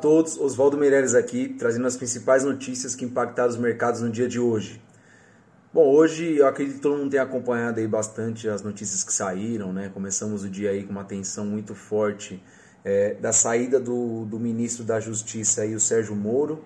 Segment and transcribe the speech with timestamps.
[0.00, 4.40] todos, Oswaldo Meireles aqui, trazendo as principais notícias que impactaram os mercados no dia de
[4.40, 4.82] hoje.
[5.72, 9.72] Bom, hoje eu acredito que todo mundo tem acompanhado aí bastante as notícias que saíram,
[9.72, 9.88] né?
[9.94, 12.42] Começamos o dia aí com uma tensão muito forte
[12.84, 16.62] é, da saída do, do ministro da Justiça aí, o Sérgio Moro.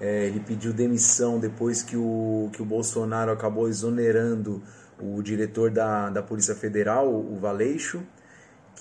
[0.00, 4.62] É, ele pediu demissão depois que o, que o Bolsonaro acabou exonerando
[4.98, 8.00] o diretor da, da Polícia Federal, o Valeixo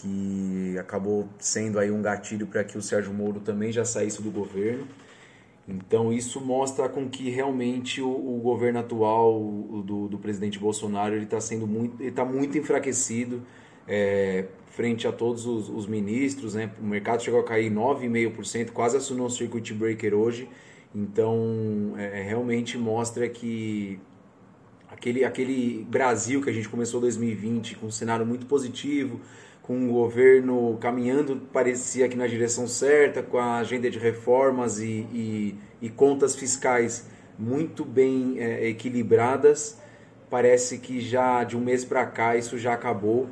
[0.01, 4.31] que acabou sendo aí um gatilho para que o Sérgio Moro também já saísse do
[4.31, 4.87] governo.
[5.67, 9.39] Então isso mostra com que realmente o, o governo atual
[9.85, 13.43] do, do, presidente Bolsonaro ele está sendo muito, está muito enfraquecido
[13.87, 16.71] é, frente a todos os, os, ministros, né?
[16.81, 20.49] O mercado chegou a cair 9,5%, quase assinou um circuit breaker hoje.
[20.95, 23.99] Então é, realmente mostra que
[24.89, 29.21] aquele, aquele Brasil que a gente começou 2020 com um cenário muito positivo,
[29.69, 35.05] com o governo caminhando, parecia que na direção certa, com a agenda de reformas e,
[35.13, 39.77] e, e contas fiscais muito bem é, equilibradas.
[40.27, 43.29] Parece que já de um mês para cá isso já acabou.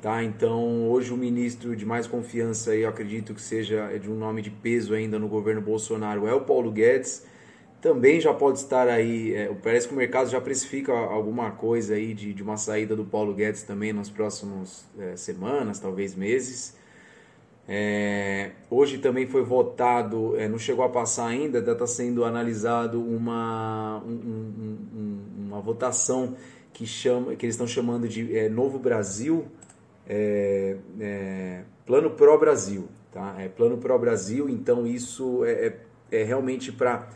[0.00, 0.24] Tá?
[0.24, 4.50] Então, hoje o ministro de mais confiança, eu acredito que seja de um nome de
[4.50, 7.24] peso ainda no governo Bolsonaro, é o Paulo Guedes
[7.82, 9.34] também já pode estar aí.
[9.34, 13.04] É, parece que o mercado já precifica alguma coisa aí de, de uma saída do
[13.04, 16.76] Paulo Guedes também nas próximas é, semanas, talvez meses.
[17.68, 24.00] É, hoje também foi votado, é, não chegou a passar ainda, está sendo analisado uma,
[24.06, 26.36] um, um, um, uma votação
[26.72, 29.46] que, chama, que eles estão chamando de é, Novo Brasil,
[30.08, 30.76] é,
[31.84, 32.88] Plano Pro Brasil.
[33.10, 33.34] Tá?
[33.38, 37.08] É Plano Pro Brasil, então isso é realmente para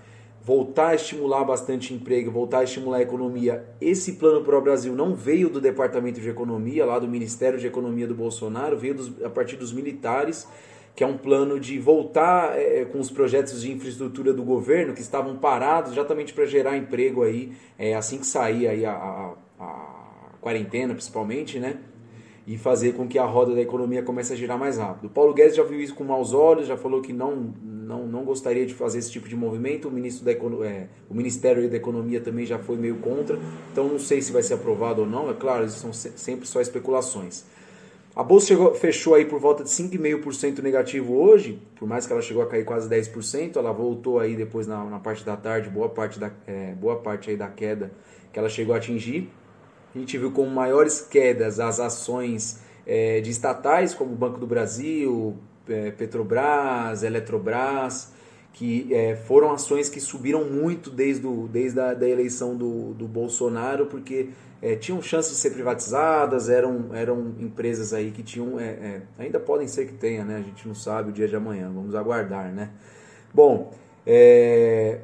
[0.47, 3.67] voltar a estimular bastante emprego, voltar a estimular a economia.
[3.81, 7.67] Esse plano para o Brasil não veio do Departamento de Economia, lá do Ministério de
[7.67, 10.47] Economia do Bolsonaro, veio dos, a partir dos militares,
[10.95, 15.01] que é um plano de voltar é, com os projetos de infraestrutura do governo que
[15.01, 20.31] estavam parados exatamente para gerar emprego aí, é, assim que sair aí a, a, a
[20.41, 21.81] quarentena, principalmente, né?
[22.47, 25.07] e fazer com que a roda da economia comece a girar mais rápido.
[25.07, 27.53] O Paulo Guedes já viu isso com maus olhos, já falou que não,
[27.87, 29.87] não, não gostaria de fazer esse tipo de movimento.
[29.87, 33.39] O, ministro da é, o Ministério da Economia também já foi meio contra,
[33.71, 35.31] então não sei se vai ser aprovado ou não.
[35.31, 37.45] É claro, isso são sempre só especulações.
[38.15, 42.23] A bolsa chegou, fechou aí por volta de 5,5% negativo hoje, por mais que ela
[42.23, 45.89] chegou a cair quase 10%, ela voltou aí depois na, na parte da tarde, boa
[45.89, 47.93] parte, da, é, boa parte aí da queda
[48.33, 49.31] que ela chegou a atingir.
[49.95, 54.47] A gente viu com maiores quedas as ações é, de estatais, como o Banco do
[54.47, 55.37] Brasil,
[55.69, 58.13] é, Petrobras, Eletrobras,
[58.53, 63.07] que é, foram ações que subiram muito desde, o, desde a da eleição do, do
[63.07, 64.31] Bolsonaro, porque
[64.63, 69.39] é, tinham chance de ser privatizadas, eram, eram empresas aí que tinham, é, é, ainda
[69.39, 70.37] podem ser que tenha, né?
[70.37, 72.71] A gente não sabe o dia de amanhã, vamos aguardar, né?
[73.35, 73.75] Bom,
[74.07, 75.01] é,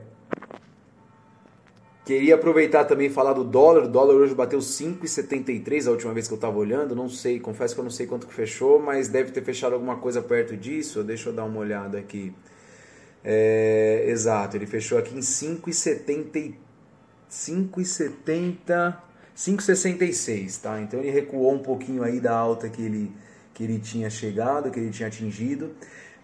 [2.05, 3.85] Queria aproveitar também e falar do dólar.
[3.85, 6.97] O dólar hoje bateu 5,73 a última vez que eu estava olhando.
[6.97, 9.97] Não sei, confesso que eu não sei quanto que fechou, mas deve ter fechado alguma
[9.97, 11.05] coisa perto disso.
[11.05, 12.35] Deixa eu dar uma olhada aqui.
[13.25, 16.55] É, exato, ele fechou aqui em 5,70
[17.31, 18.97] 5,70
[19.37, 20.81] 5,66, tá?
[20.81, 23.13] Então ele recuou um pouquinho aí da alta que ele
[23.55, 25.75] que ele tinha chegado, que ele tinha atingido,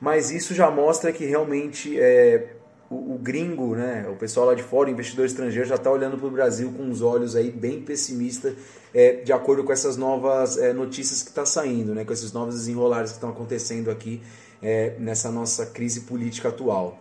[0.00, 2.54] mas isso já mostra que realmente é,
[2.90, 6.16] o, o, gringo, né, o pessoal lá de fora, o investidor estrangeiro, já está olhando
[6.16, 8.54] para o Brasil com os olhos aí bem pessimistas,
[8.94, 12.32] é, de acordo com essas novas é, notícias que estão tá saindo, né, com esses
[12.32, 14.22] novos desenrolares que estão acontecendo aqui
[14.62, 16.98] é, nessa nossa crise política atual.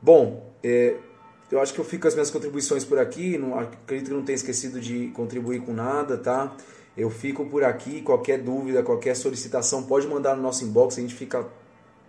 [0.00, 0.96] Bom, é,
[1.50, 4.22] eu acho que eu fico com as minhas contribuições por aqui, não, acredito que não
[4.22, 6.56] tenha esquecido de contribuir com nada, tá?
[6.96, 11.14] Eu fico por aqui, qualquer dúvida, qualquer solicitação, pode mandar no nosso inbox, a gente
[11.14, 11.46] fica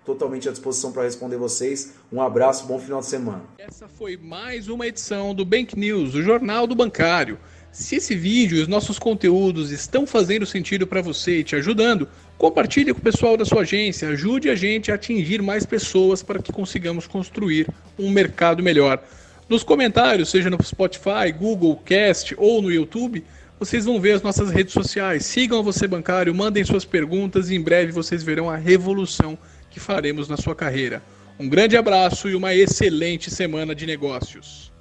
[0.05, 1.93] totalmente à disposição para responder vocês.
[2.11, 3.41] Um abraço, bom final de semana.
[3.57, 7.39] Essa foi mais uma edição do Bank News, o Jornal do Bancário.
[7.71, 12.07] Se esse vídeo e os nossos conteúdos estão fazendo sentido para você e te ajudando,
[12.37, 16.39] compartilhe com o pessoal da sua agência, ajude a gente a atingir mais pessoas para
[16.39, 17.67] que consigamos construir
[17.97, 19.03] um mercado melhor.
[19.49, 23.23] Nos comentários, seja no Spotify, Google Cast ou no YouTube,
[23.59, 25.25] vocês vão ver as nossas redes sociais.
[25.25, 29.37] Sigam Você Bancário, mandem suas perguntas e em breve vocês verão a revolução
[29.73, 31.03] que faremos na sua carreira.
[31.39, 34.72] Um grande abraço e uma excelente semana de negócios.